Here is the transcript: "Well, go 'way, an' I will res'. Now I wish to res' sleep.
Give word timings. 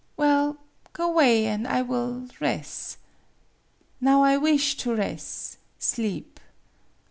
"Well, 0.17 0.57
go 0.93 1.11
'way, 1.11 1.45
an' 1.45 1.67
I 1.67 1.83
will 1.83 2.25
res'. 2.39 2.97
Now 3.99 4.23
I 4.23 4.35
wish 4.35 4.75
to 4.77 4.95
res' 4.95 5.57
sleep. 5.77 6.39